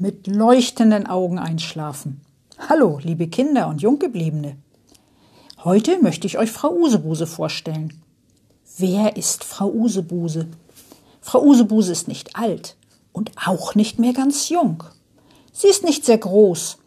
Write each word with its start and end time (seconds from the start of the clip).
mit 0.00 0.26
leuchtenden 0.26 1.06
Augen 1.06 1.38
einschlafen. 1.38 2.22
Hallo, 2.70 2.98
liebe 3.02 3.28
Kinder 3.28 3.68
und 3.68 3.82
Junggebliebene. 3.82 4.56
Heute 5.62 6.00
möchte 6.00 6.26
ich 6.26 6.38
euch 6.38 6.50
Frau 6.50 6.70
Usebuse 6.70 7.26
vorstellen. 7.26 8.02
Wer 8.78 9.18
ist 9.18 9.44
Frau 9.44 9.70
Usebuse? 9.70 10.48
Frau 11.20 11.42
Usebuse 11.42 11.92
ist 11.92 12.08
nicht 12.08 12.34
alt 12.34 12.76
und 13.12 13.32
auch 13.46 13.74
nicht 13.74 13.98
mehr 13.98 14.14
ganz 14.14 14.48
jung. 14.48 14.84
Sie 15.52 15.68
ist 15.68 15.84
nicht 15.84 16.06
sehr 16.06 16.18
groß, 16.18 16.78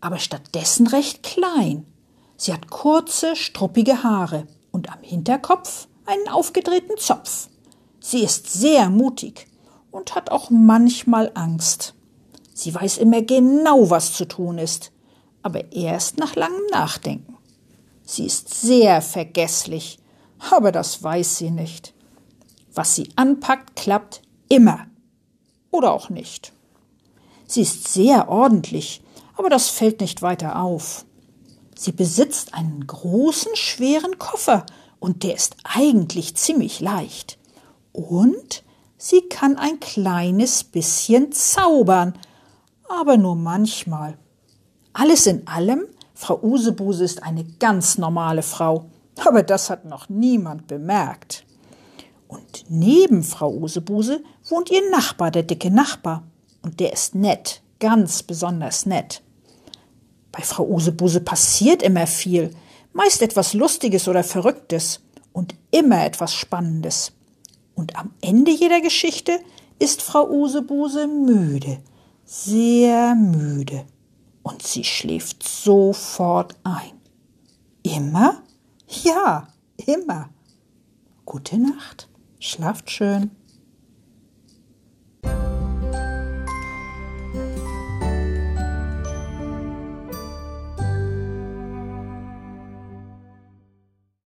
aber 0.00 0.18
stattdessen 0.18 0.88
recht 0.88 1.22
klein. 1.22 1.86
Sie 2.36 2.52
hat 2.52 2.70
kurze, 2.70 3.36
struppige 3.36 4.02
Haare 4.02 4.48
und 4.72 4.92
am 4.92 4.98
Hinterkopf 5.02 5.86
einen 6.06 6.26
aufgedrehten 6.28 6.96
Zopf. 6.98 7.50
Sie 8.00 8.24
ist 8.24 8.52
sehr 8.52 8.90
mutig 8.90 9.46
und 9.92 10.16
hat 10.16 10.32
auch 10.32 10.50
manchmal 10.50 11.30
Angst. 11.34 11.94
Sie 12.58 12.74
weiß 12.74 12.98
immer 12.98 13.22
genau, 13.22 13.88
was 13.88 14.14
zu 14.14 14.26
tun 14.26 14.58
ist, 14.58 14.90
aber 15.44 15.70
erst 15.70 16.18
nach 16.18 16.34
langem 16.34 16.66
Nachdenken. 16.72 17.36
Sie 18.02 18.26
ist 18.26 18.52
sehr 18.52 19.00
vergesslich, 19.00 20.00
aber 20.50 20.72
das 20.72 21.00
weiß 21.00 21.38
sie 21.38 21.52
nicht. 21.52 21.94
Was 22.74 22.96
sie 22.96 23.10
anpackt, 23.14 23.76
klappt 23.76 24.22
immer. 24.48 24.88
Oder 25.70 25.92
auch 25.92 26.10
nicht. 26.10 26.52
Sie 27.46 27.62
ist 27.62 27.86
sehr 27.86 28.28
ordentlich, 28.28 29.02
aber 29.36 29.50
das 29.50 29.68
fällt 29.68 30.00
nicht 30.00 30.20
weiter 30.20 30.60
auf. 30.60 31.04
Sie 31.76 31.92
besitzt 31.92 32.54
einen 32.54 32.88
großen, 32.88 33.54
schweren 33.54 34.18
Koffer, 34.18 34.66
und 34.98 35.22
der 35.22 35.36
ist 35.36 35.54
eigentlich 35.62 36.34
ziemlich 36.34 36.80
leicht. 36.80 37.38
Und 37.92 38.64
sie 38.96 39.20
kann 39.28 39.56
ein 39.56 39.78
kleines 39.78 40.64
bisschen 40.64 41.30
zaubern, 41.30 42.18
aber 42.88 43.16
nur 43.16 43.36
manchmal. 43.36 44.18
Alles 44.92 45.26
in 45.26 45.46
allem, 45.46 45.86
Frau 46.14 46.40
Usebuse 46.42 47.04
ist 47.04 47.22
eine 47.22 47.44
ganz 47.44 47.98
normale 47.98 48.42
Frau, 48.42 48.86
aber 49.24 49.42
das 49.42 49.70
hat 49.70 49.84
noch 49.84 50.08
niemand 50.08 50.66
bemerkt. 50.66 51.44
Und 52.26 52.64
neben 52.68 53.22
Frau 53.22 53.52
Usebuse 53.52 54.22
wohnt 54.48 54.70
ihr 54.70 54.90
Nachbar, 54.90 55.30
der 55.30 55.44
dicke 55.44 55.70
Nachbar, 55.70 56.24
und 56.62 56.80
der 56.80 56.92
ist 56.92 57.14
nett, 57.14 57.62
ganz 57.78 58.22
besonders 58.22 58.84
nett. 58.84 59.22
Bei 60.32 60.42
Frau 60.42 60.66
Usebuse 60.66 61.20
passiert 61.20 61.82
immer 61.82 62.06
viel, 62.06 62.50
meist 62.92 63.22
etwas 63.22 63.54
Lustiges 63.54 64.08
oder 64.08 64.24
Verrücktes 64.24 65.00
und 65.32 65.54
immer 65.70 66.04
etwas 66.04 66.34
Spannendes. 66.34 67.12
Und 67.74 67.96
am 67.96 68.10
Ende 68.20 68.50
jeder 68.50 68.80
Geschichte 68.80 69.38
ist 69.78 70.02
Frau 70.02 70.28
Usebuse 70.28 71.06
müde, 71.06 71.78
sehr 72.28 73.14
müde. 73.14 73.86
Und 74.42 74.62
sie 74.62 74.84
schläft 74.84 75.42
sofort 75.42 76.56
ein. 76.62 77.00
Immer? 77.82 78.42
Ja, 79.02 79.48
immer. 79.86 80.28
Gute 81.24 81.58
Nacht. 81.58 82.08
Schlaft 82.38 82.90
schön. 82.90 83.30